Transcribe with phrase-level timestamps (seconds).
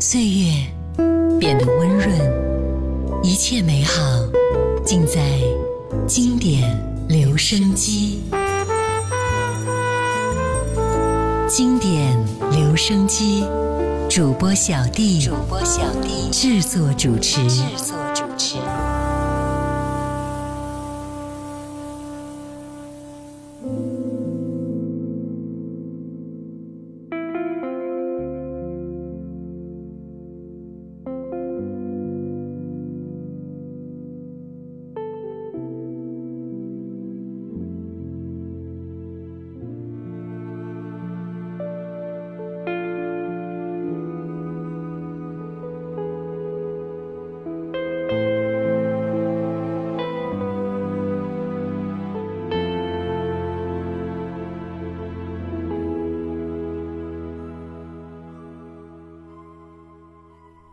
[0.00, 0.52] 岁月
[1.40, 2.08] 变得温润，
[3.20, 4.00] 一切美好
[4.84, 5.20] 尽在
[6.06, 6.62] 经典
[7.08, 8.22] 留声机。
[11.48, 12.16] 经典
[12.52, 13.44] 留声机
[14.08, 17.42] 主播小弟，主播小弟制作主持。
[17.48, 18.56] 制作主持。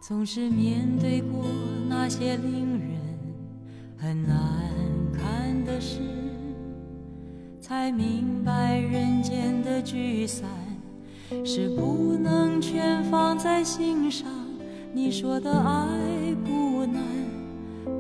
[0.08, 1.46] 总是面对过
[1.90, 2.92] 那些令人
[3.98, 4.38] 很难
[5.12, 5.98] 看的事，
[7.60, 10.48] 才明白人间的聚散
[11.44, 14.28] 是不能全放在心上。
[14.94, 15.88] 你说的爱
[16.46, 17.02] 不难，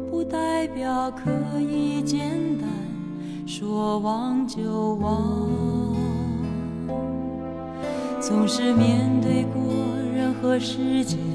[0.07, 2.69] 不代表可以简单
[3.47, 5.49] 说忘就忘。
[8.21, 9.63] 总是面对过
[10.15, 11.34] 任何时间。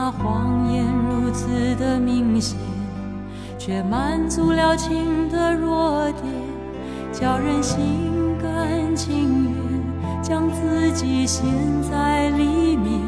[0.00, 2.56] 那谎言如此的明显，
[3.58, 6.24] 却满足了情的弱点，
[7.12, 8.08] 叫人心
[8.40, 11.44] 甘情愿将自己陷
[11.82, 13.00] 在里面，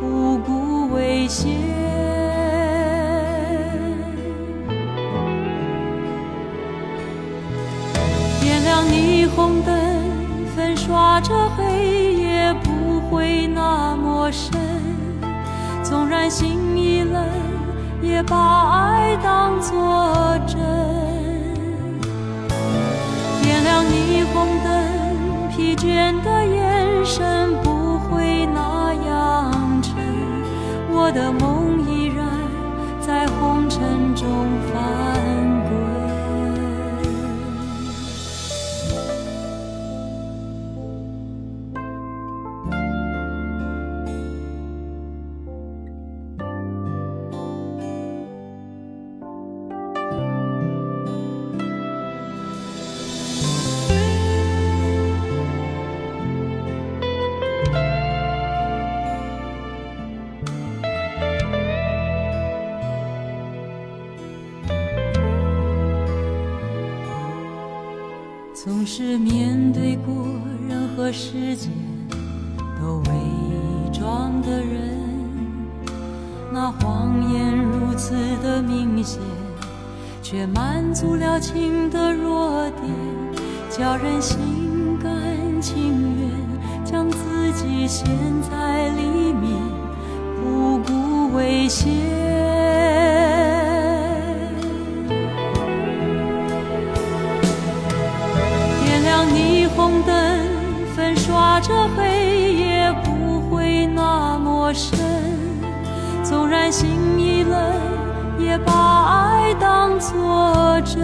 [0.00, 1.52] 不顾危险。
[8.40, 9.72] 点亮霓虹灯，
[10.56, 12.28] 粉刷着黑夜。
[12.64, 14.58] 不会那么深，
[15.88, 17.24] 纵然心已冷，
[18.02, 18.36] 也把
[18.90, 20.58] 爱当作真。
[23.42, 29.94] 点亮霓虹灯，疲倦的眼神不会那样沉。
[30.90, 32.26] 我的梦依然
[33.00, 34.28] 在红尘中
[34.70, 35.47] 翻。
[68.78, 70.14] 总是面对过
[70.68, 71.68] 任何时间
[72.80, 74.96] 都伪装的人，
[76.52, 79.20] 那谎言如此的明显，
[80.22, 82.94] 却满足了情的弱点，
[83.68, 84.38] 叫人心
[85.02, 85.10] 甘
[85.60, 88.06] 情愿将自己陷
[88.48, 89.60] 在里面，
[90.40, 92.57] 不顾危险。
[99.78, 100.12] 红灯
[100.96, 104.98] 粉刷着黑夜，不会那么深。
[106.24, 107.56] 纵然心已冷，
[108.40, 108.72] 也把
[109.04, 110.98] 爱当作真。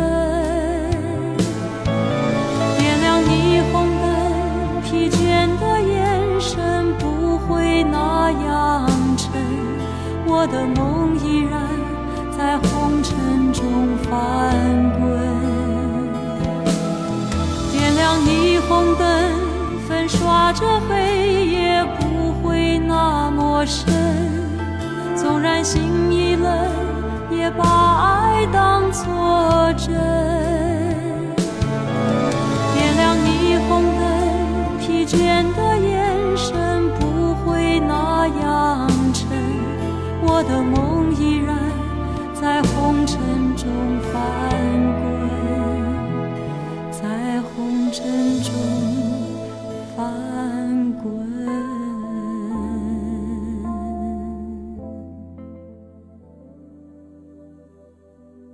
[2.76, 9.30] 点亮霓虹灯，疲倦的眼神不会那样沉。
[10.26, 11.60] 我的梦依然
[12.36, 15.33] 在红尘中翻滚。
[18.20, 19.06] 霓虹灯
[19.88, 23.92] 粉刷着黑夜，不会那么深。
[25.16, 25.82] 纵然心
[26.12, 26.52] 已冷，
[27.30, 29.94] 也把爱当作真。
[32.75, 39.26] 点亮霓虹灯，疲倦的眼神不会那样沉。
[40.26, 41.56] 我的梦依然
[42.34, 43.19] 在红尘
[43.56, 43.66] 中
[44.12, 44.14] 翻
[45.00, 45.03] 滚。
[47.94, 48.52] 尘中
[49.96, 51.14] 翻滚。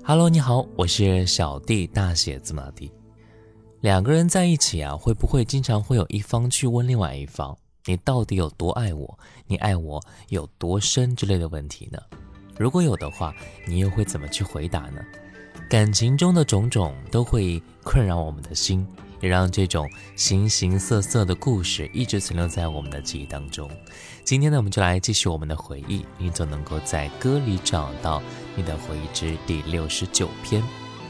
[0.04, 2.92] Hello，你好，我是小弟，大写字母弟。
[3.80, 9.18] 两个人在一起啊，会不会经常会有一方去问另外一方：“你到底有多爱我？
[9.46, 9.98] 你爱我
[10.28, 11.98] 有多深？”之类的问题呢？
[12.58, 13.34] 如果有的话，
[13.66, 15.00] 你又会怎么去回答呢？
[15.70, 18.84] 感情中的种种都会困扰我们的心，
[19.20, 23.70] 也让这种形形色色的故事一直存留在我们的记忆当中。
[24.24, 28.20] 今天呢，我们就来继续我们的回忆，你总能够在歌里找到
[28.56, 30.60] 你的回忆之第六十九篇。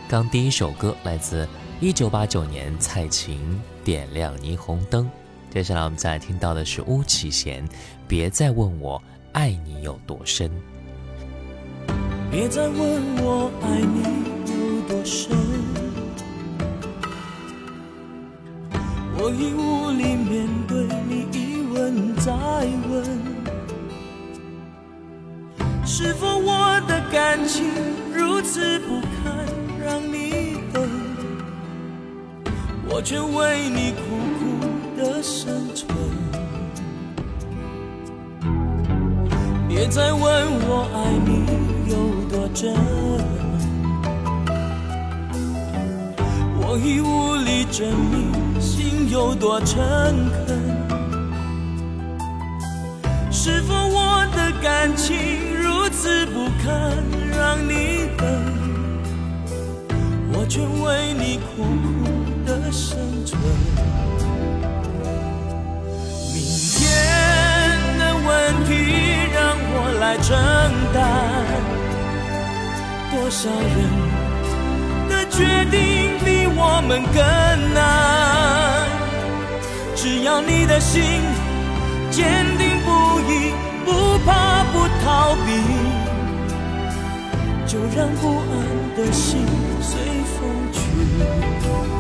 [0.07, 1.49] 刚第一首歌来自
[1.81, 3.39] 一九八九年蔡琴
[3.83, 5.07] 《点亮霓虹灯》，
[5.51, 7.67] 接下来我们再来听到的是巫启贤
[8.07, 9.03] 《别再问我
[9.33, 10.51] 爱你有多深》。
[12.31, 14.50] 别再问我爱你
[15.05, 15.37] 深，
[19.17, 22.33] 我已无力面对你一问再
[22.91, 23.05] 问，
[25.85, 27.71] 是否我的感情
[28.15, 29.47] 如此不堪
[29.83, 30.89] 让你等，
[32.89, 34.01] 我却为你苦
[34.39, 34.43] 苦
[34.97, 35.89] 的生存。
[39.69, 41.47] 别再问我爱你
[41.91, 42.21] 有。
[42.31, 42.73] 多真，
[46.73, 49.77] 我已无力证明心有多诚
[50.47, 50.57] 恳。
[53.29, 55.17] 是否我的感情
[55.61, 56.97] 如此不堪
[57.37, 58.25] 让你等？
[60.33, 62.07] 我却为你苦苦
[62.47, 62.97] 的生
[63.27, 63.37] 存。
[66.33, 66.39] 明
[66.79, 66.79] 天
[67.99, 68.31] 的问
[68.65, 68.71] 题
[69.35, 70.39] 让我来承
[70.95, 71.03] 担。
[73.11, 73.91] 多少人
[75.31, 77.21] 决定比我们更
[77.75, 78.87] 难？
[79.97, 81.03] 只要你的心
[82.11, 83.53] 坚定不移，
[83.85, 84.75] 不怕不
[85.05, 85.49] 逃避，
[87.67, 88.53] 就让不安
[88.97, 89.47] 的心
[89.81, 89.93] 随
[90.35, 90.39] 风
[90.73, 92.00] 去。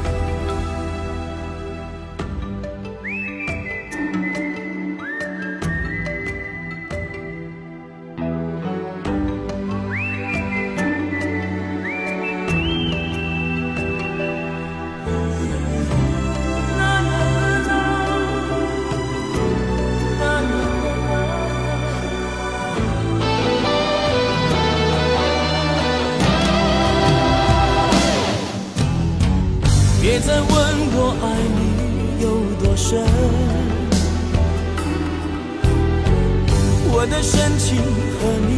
[37.23, 38.51] 深情和你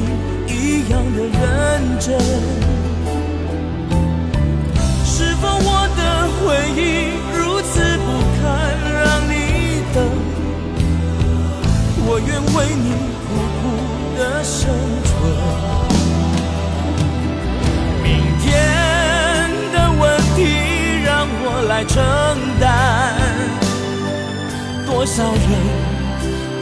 [0.47, 2.19] 一样的认真
[5.05, 6.01] 是否我的
[6.39, 6.41] 回
[6.77, 6.81] 忆
[7.37, 8.07] 如此不
[8.41, 8.43] 堪
[9.03, 9.33] 让你
[9.93, 9.97] 等？
[12.05, 12.87] 我愿为你
[13.27, 13.29] 苦
[13.59, 13.63] 苦
[14.19, 14.59] 的生
[15.05, 15.11] 存。
[18.03, 18.07] 明
[18.41, 18.45] 天
[19.73, 20.03] 的问
[20.37, 20.39] 题
[21.05, 21.11] 让
[21.45, 21.93] 我来承
[22.61, 22.63] 担。
[24.87, 25.51] 多少人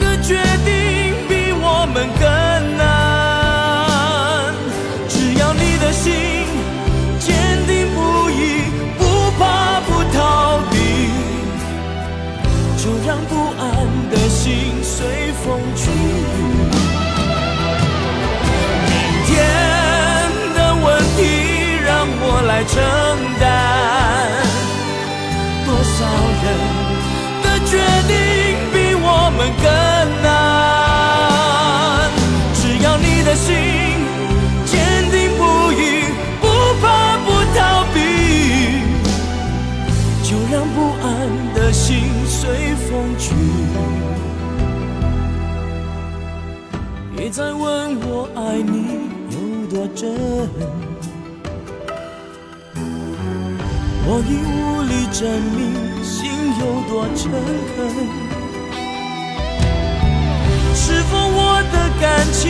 [0.00, 0.28] 的决
[0.64, 0.79] 定
[2.18, 2.22] 更
[2.76, 4.54] 难？
[5.08, 6.12] 只要你的心
[7.18, 7.34] 坚
[7.66, 8.64] 定不移，
[8.98, 10.74] 不怕不逃避，
[12.76, 13.62] 就让不安
[14.10, 15.90] 的心随风去。
[18.86, 18.92] 明
[19.26, 19.28] 天
[20.54, 20.86] 的问
[21.16, 21.18] 题
[21.84, 21.88] 让
[22.22, 22.74] 我来承
[23.40, 23.42] 担。
[25.66, 25.98] 多少
[26.42, 26.46] 人
[27.42, 27.70] 的决
[28.08, 28.12] 定
[28.72, 29.06] 比我
[29.36, 29.66] 们更
[48.40, 48.74] 爱你
[49.30, 49.36] 有
[49.68, 50.00] 多真。
[54.06, 55.20] 我已无力证
[55.54, 55.60] 明
[56.02, 56.12] 心
[56.58, 57.30] 有多诚
[57.76, 57.78] 恳，
[60.74, 61.38] 是否我
[61.70, 62.42] 的感情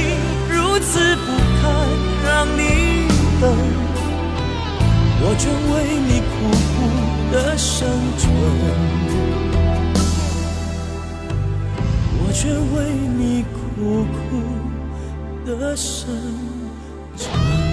[0.49, 1.27] 如此不
[1.61, 1.63] 堪
[2.25, 2.59] 让你
[3.41, 3.45] 等？
[5.23, 5.71] 我却为
[6.09, 6.33] 你苦
[6.73, 6.79] 苦
[7.33, 7.79] 的生
[8.17, 8.25] 存，
[12.23, 12.75] 我却为
[13.19, 13.21] 你
[13.53, 13.59] 苦
[14.07, 14.19] 苦
[15.59, 16.09] 的生
[17.17, 17.71] 存。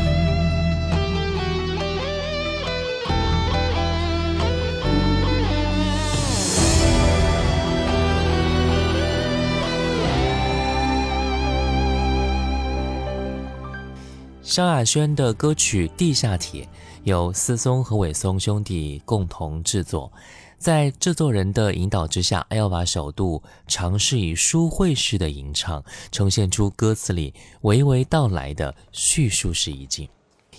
[14.42, 16.64] 萧亚轩的歌曲《地下铁》
[17.04, 20.12] 由思松和伟松兄弟共同制作，
[20.58, 30.10] 在制作人的引导之下，Elva 首度尝试以书会式的吟唱，呈现出歌词里娓娓道来的叙述式意境。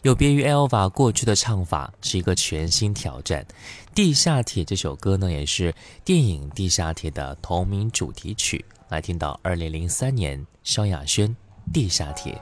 [0.02, 3.44] 有别于 Elva 过去的唱法，是一个全新挑战。
[3.92, 5.74] 《地下铁》这首歌呢，也是
[6.04, 8.64] 电影《地下铁》的同名主题曲。
[8.90, 11.28] 来听到2003年萧亚轩
[11.72, 12.32] 《地下铁》。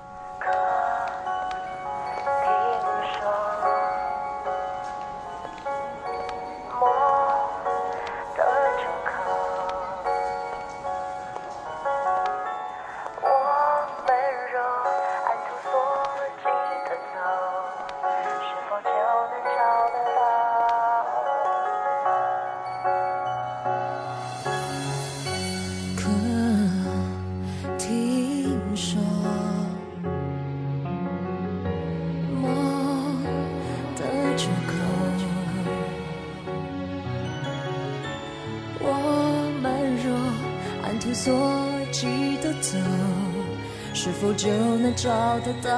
[44.86, 45.68] 能找得到？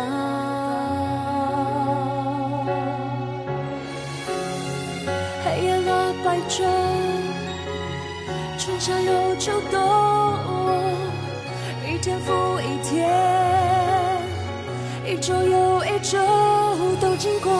[5.42, 6.62] 黑夜了白昼，
[8.58, 9.80] 春夏又秋冬，
[11.86, 13.08] 一天复一天，
[15.06, 16.18] 一周又一周
[17.00, 17.50] 都经过，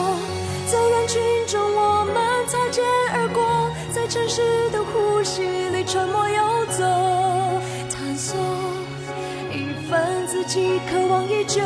[10.59, 11.61] 份自己渴望已久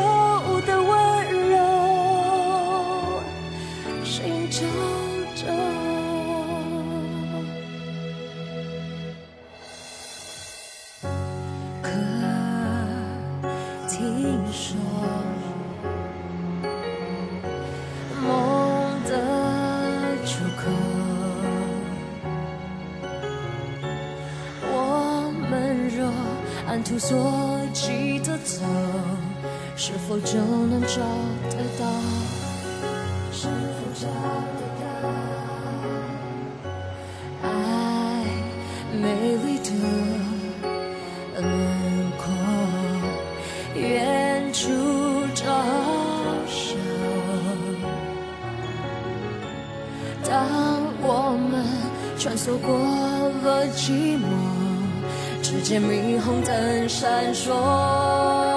[0.66, 0.90] 的温
[1.50, 1.56] 柔，
[4.04, 4.60] 寻找
[5.34, 5.42] 着。
[11.82, 11.90] 可
[13.88, 14.76] 听说，
[18.22, 18.30] 梦
[19.04, 19.10] 的
[20.24, 20.62] 出口，
[24.72, 25.98] 我们若
[26.66, 27.53] 按图索，
[29.86, 30.96] 是否就能找
[31.50, 31.84] 得到？
[33.30, 34.06] 是否找
[34.56, 34.82] 得到？
[37.42, 37.46] 爱
[38.98, 39.04] 美
[39.44, 39.68] 丽的
[41.36, 41.44] 轮
[42.16, 42.24] 廓，
[43.74, 44.62] 远处
[45.34, 45.44] 招
[46.46, 46.78] 手。
[50.26, 50.32] 当
[51.02, 51.62] 我们
[52.18, 52.72] 穿梭过
[53.42, 54.24] 了寂寞，
[55.42, 58.53] 只见霓虹灯闪烁。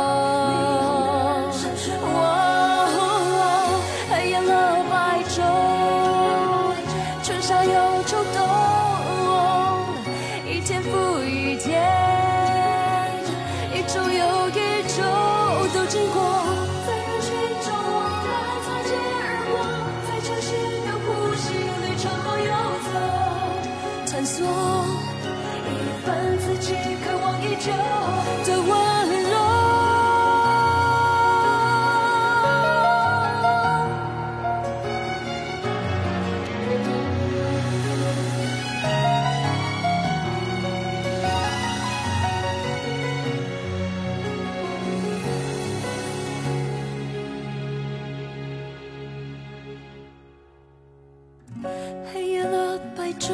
[53.19, 53.33] 周，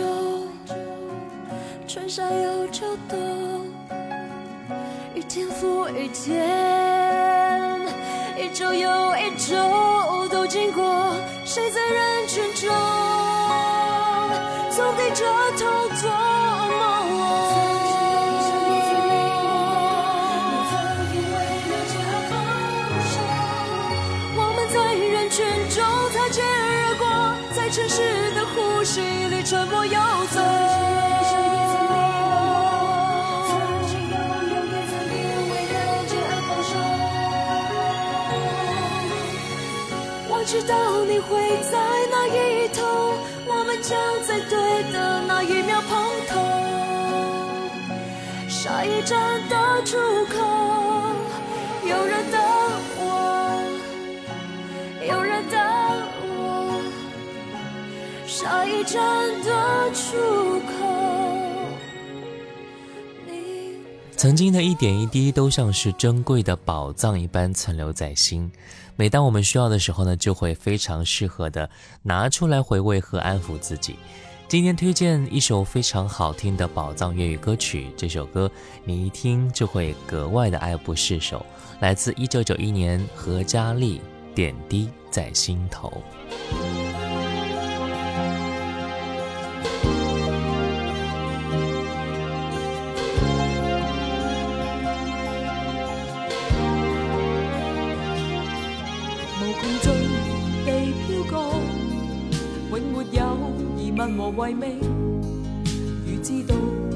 [1.88, 3.68] 春夏又秋冬，
[5.14, 7.80] 一天复一天，
[8.38, 11.14] 一周又一周都经过，
[11.46, 13.13] 谁在人群中？
[41.30, 41.78] 会在
[42.12, 42.82] 那一头，
[43.48, 45.92] 我们将在对的那一秒碰
[46.28, 46.32] 头。
[48.48, 50.36] 下一站的出口，
[51.84, 52.40] 有人等
[52.98, 53.02] 我。
[55.06, 55.60] 有人等
[56.38, 56.82] 我，
[58.26, 59.02] 下一站
[59.44, 60.93] 的出口。
[64.24, 68.50] 曾经的一点一滴都像是珍贵的宝藏一般存留在心。
[68.96, 71.70] 每当我们需要的时候呢，就会非常适合的
[72.04, 73.98] 拿出来回味和安抚自己。
[74.48, 78.50] 今天推荐一首非常好听的宝藏粤语歌曲，这首歌
[78.86, 81.46] 你一听就会格外的爱不释手，
[81.82, 84.00] 来自一九九一年何嘉丽
[84.34, 85.92] 《点滴在心头》。
[104.24, 104.78] 疑問和遺味。
[106.06, 106.56] 如知道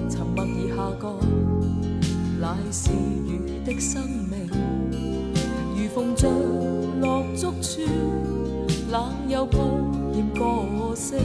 [0.09, 1.05] 沉默而下降，
[2.39, 3.29] 乃是雨
[3.65, 4.49] 的生命。
[5.75, 6.29] 如逢着
[7.01, 7.81] 落足處，
[8.91, 9.81] 冷又破
[10.13, 11.17] 厭個性。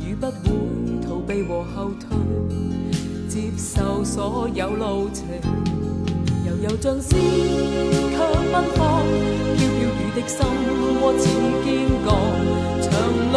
[0.00, 0.50] 如不會
[1.02, 2.06] 逃避和後退，
[3.28, 5.26] 接受所有路程。
[6.46, 7.10] 悠悠像絲
[8.12, 8.16] 卻
[8.52, 9.02] 奔放，
[9.56, 10.46] 飄飄雨的心
[11.02, 11.26] 窝似
[11.64, 11.66] 堅
[12.06, 12.08] 鋼，
[12.80, 12.92] 長
[13.32, 13.34] 路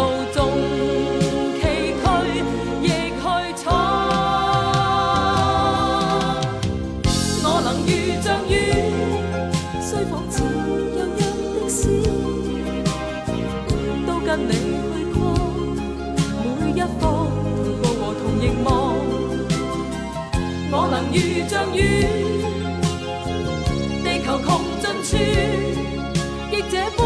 [21.12, 21.18] 如
[21.50, 21.80] 像雨，
[24.04, 24.48] 地球穷
[24.80, 25.18] 尽处，
[26.52, 27.02] 亦这般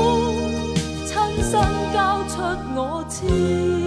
[1.05, 1.51] 亲身
[1.93, 2.33] 交出
[2.75, 2.79] 我
[3.09, 3.82] 痴。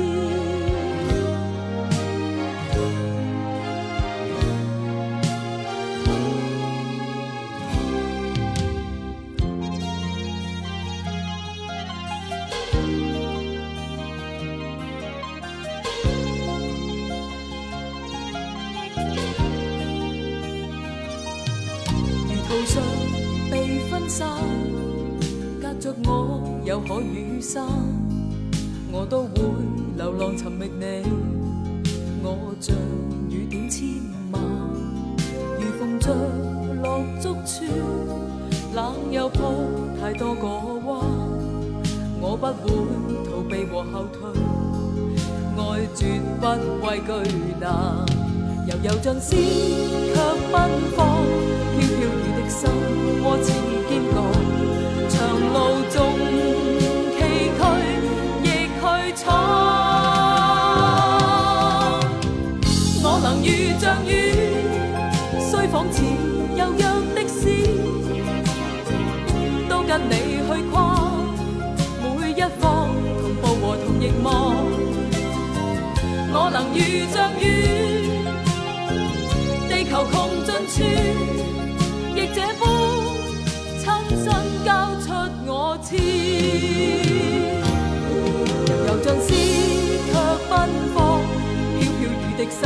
[22.67, 22.81] 痴。
[26.65, 27.65] 有海与山，
[28.91, 29.41] 我都会
[29.97, 31.05] 流浪寻觅你。
[32.25, 32.75] 我像
[33.31, 33.87] 雨点千
[34.33, 34.43] 万，
[35.61, 36.13] 如风着
[36.83, 37.65] 落足处，
[38.75, 39.55] 冷又抱
[40.01, 40.47] 太多个
[40.87, 41.01] 弯。
[42.21, 42.75] 我不会
[43.25, 44.19] 逃避和后退，
[45.57, 46.45] 爱绝不
[46.85, 47.09] 畏惧
[47.61, 48.05] 难。
[48.67, 50.15] 悠悠像诗，却
[50.51, 50.55] 奔
[50.97, 51.23] 放，
[51.79, 52.69] 飘飘心
[53.23, 53.53] 窝似
[53.88, 54.17] 坚钢，
[55.09, 55.17] 长
[55.53, 55.57] 路
[55.91, 55.95] 纵
[57.17, 57.19] 崎
[57.59, 57.61] 岖
[58.43, 58.47] 亦
[58.81, 58.83] 去
[59.23, 59.25] 闯。
[63.03, 63.49] 我能遇
[63.79, 64.11] 像雨，
[65.41, 66.03] 虽仿似
[66.57, 66.83] 柔弱
[67.15, 67.41] 的丝，
[69.69, 70.12] 都跟你
[70.49, 70.86] 去跨。
[85.89, 85.95] 痴。
[88.67, 89.29] 悠悠像诗，
[90.07, 90.11] 却
[90.51, 90.53] 奔
[90.93, 90.97] 放，
[91.79, 92.05] 飘飘雨
[92.37, 92.61] 的心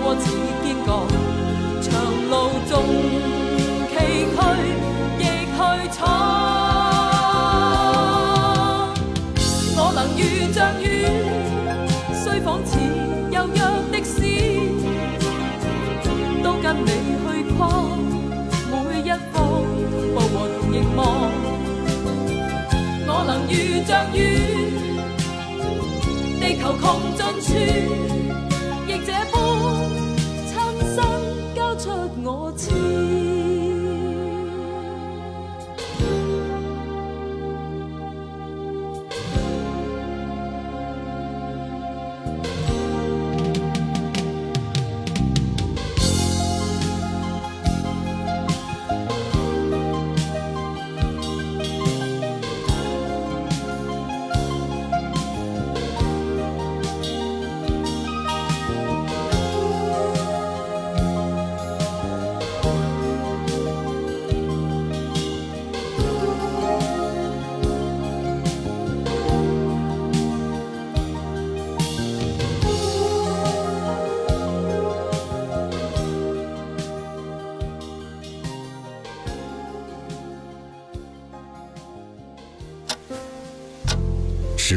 [0.00, 0.24] 窝似
[0.62, 0.88] 坚角。
[1.82, 1.86] 长
[2.30, 2.32] 路
[2.66, 2.72] 纵
[3.90, 3.92] 崎
[4.34, 4.38] 岖，
[5.18, 5.20] 亦
[5.52, 5.58] 去
[5.94, 6.43] 闯。
[23.54, 24.18] 遇像雨，
[26.40, 26.84] 地球穷
[27.16, 27.54] 尽处，
[28.88, 29.34] 亦这般
[30.48, 30.52] 亲
[30.92, 30.96] 身
[31.54, 31.82] 交出
[32.24, 33.23] 我痴。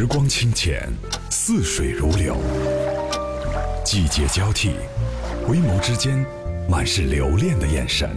[0.07, 0.89] 光清浅，
[1.29, 2.35] 似水如流；
[3.83, 4.71] 季节交替，
[5.45, 6.25] 回眸之间
[6.69, 8.09] 满是留恋的眼神。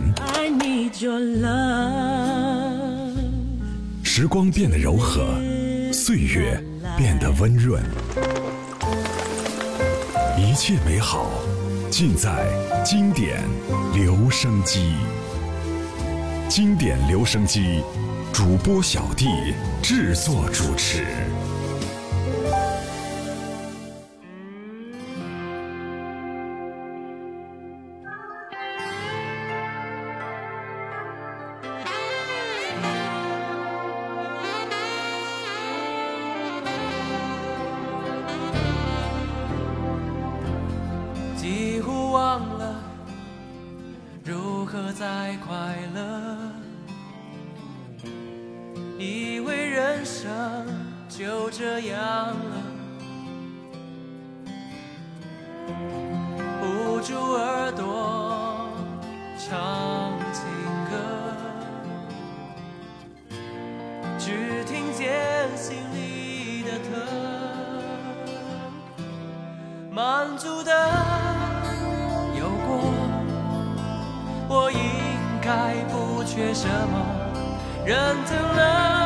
[4.04, 5.34] 时光变得柔和，
[5.92, 6.62] 岁月
[6.96, 7.82] 变得温润，
[10.38, 11.30] 一切美好
[11.90, 12.46] 尽在
[12.84, 13.40] 经典
[13.94, 14.92] 留声机。
[16.48, 17.82] 经典留声机，
[18.32, 19.26] 主播小弟
[19.82, 21.04] 制作主持。
[76.40, 77.04] 缺什么，
[77.84, 78.99] 认定了。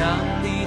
[0.00, 0.59] 让你。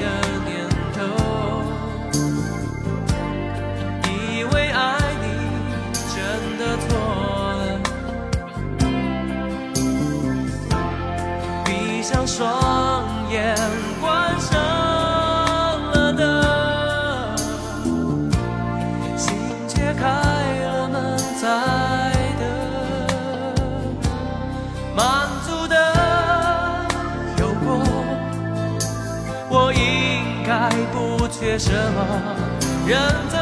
[32.86, 33.33] 人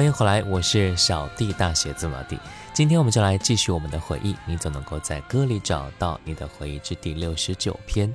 [0.00, 2.38] 欢迎回来，我是小弟大写字母弟。
[2.72, 8.10] 今天我们就来继续我们的回忆，你总能够在歌里找到你的回忆之第六十九篇。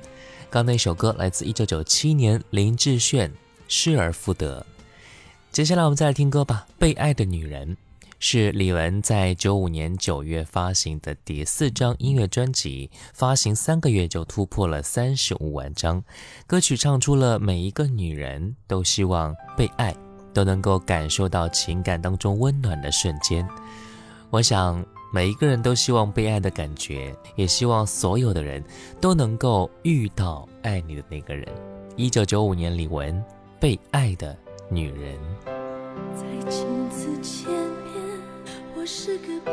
[0.50, 3.30] 刚那首歌来自一九九七年林志炫
[3.68, 4.66] 《失而复得》。
[5.52, 7.74] 接下来我们再来听歌吧，《被爱的女人》
[8.18, 16.02] 是李玟在九五年九月发行的第四张音乐专辑，发行三个月就突破了三十五万张。
[16.48, 19.94] 歌曲唱出了每一个女人都希望被爱。
[20.36, 23.48] 都能够感受到情感当中温暖的瞬间。
[24.28, 28.62] 我想，每一个人都希望被爱的感觉，也希望所有的人
[29.00, 31.48] 都能够遇到爱你的那个人。
[31.96, 33.10] 一九九五年，李玟
[33.58, 34.36] 《被爱的
[34.68, 35.14] 女人》。
[36.14, 38.20] 在镜子前面，
[38.76, 39.52] 我是个被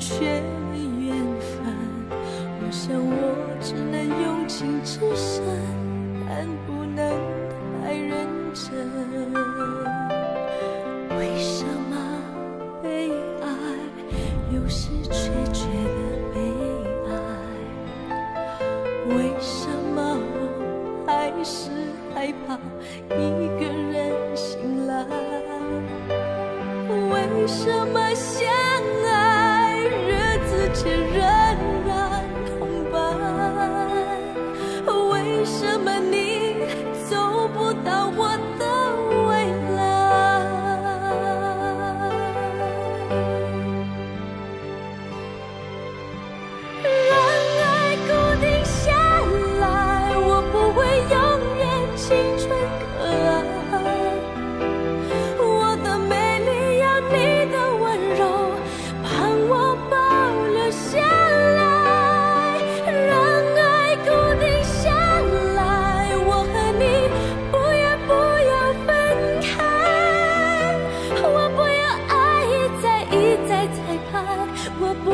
[0.00, 1.60] 如缺缘分。
[2.10, 3.12] 我想我
[3.60, 5.44] 只能用情至深，
[6.26, 7.04] 但不能
[7.82, 8.88] 太认真。
[11.18, 11.92] 为什么
[12.82, 13.10] 被
[13.42, 13.44] 爱
[14.50, 16.00] 有时却觉得
[16.32, 16.40] 悲
[17.10, 17.12] 哀？
[19.14, 21.70] 为什么我还是
[22.14, 22.58] 害怕
[23.14, 23.20] 一
[23.60, 25.04] 个人醒来？
[26.88, 28.48] 为什么想
[30.82, 31.29] 日子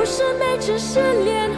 [0.06, 1.50] 是每次失恋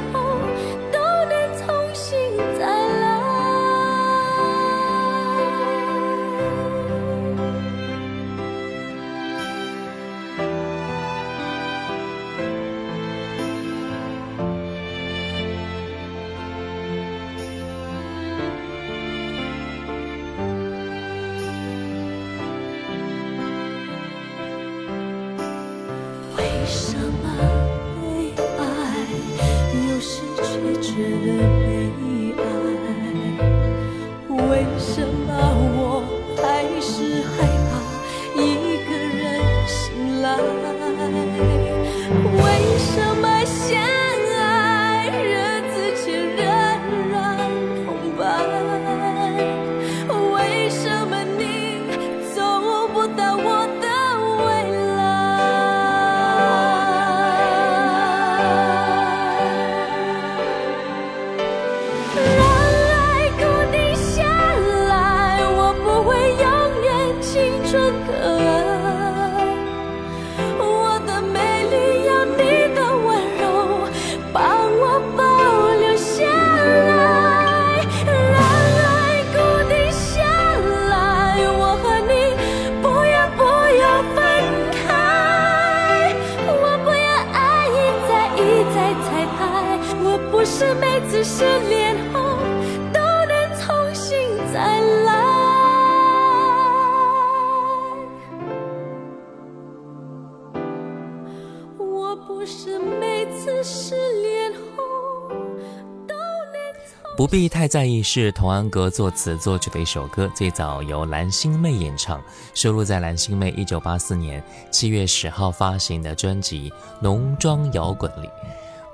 [107.68, 112.20] 在意是童安格作词作曲的一首歌，最早由蓝心湄演唱，
[112.54, 116.70] 收录在蓝心湄一九八四年七月十号发行的专辑
[117.02, 118.28] 《浓妆摇滚》里。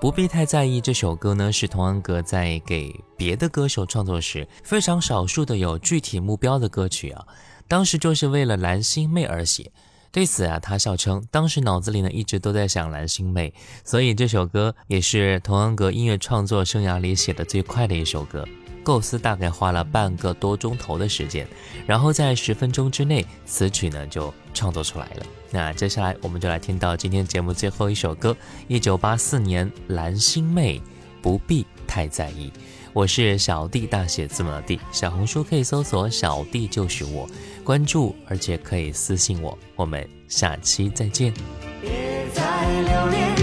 [0.00, 7.24] 不必太在意这首歌呢，是童安格在给别的歌手创作时非常少数的有具体目标的歌曲啊，
[7.68, 9.70] 当时就是为了蓝心湄而写。
[10.10, 13.52] 对此啊，他笑称，当时脑子里呢一直都在想蓝心湄，
[13.84, 18.46] 所以这首歌也是童安格音乐创作生涯里写的最快的一首歌。
[18.84, 21.48] 构思大概花了半个多钟头的时间，
[21.86, 25.26] 然后在十分钟之内，词曲呢就创作出来了。
[25.50, 28.36] 那接下来我们就来听到今天节目最后一首歌，
[28.68, 30.80] 一九八四年蓝心湄，
[31.22, 32.52] 不必太在意。
[32.92, 34.78] 我是小弟，大写字母的弟。
[34.92, 37.28] 小红书可以搜索“小弟就是我”，
[37.64, 39.58] 关注，而且可以私信我。
[39.74, 41.34] 我们下期再见。
[41.80, 42.42] 别再
[42.82, 43.34] 留恋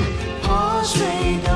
[0.42, 1.06] 破碎
[1.44, 1.51] 的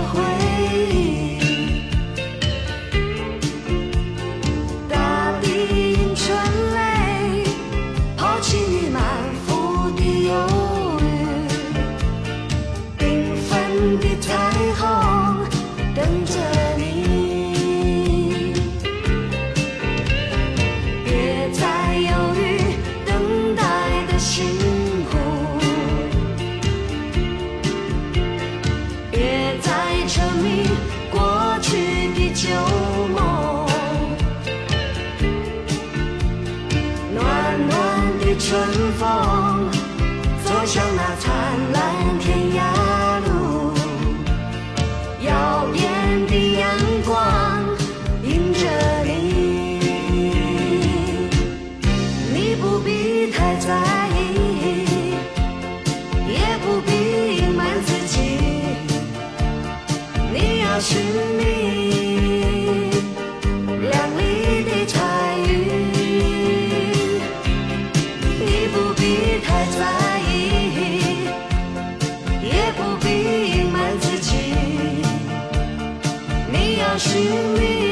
[77.15, 77.85] 你要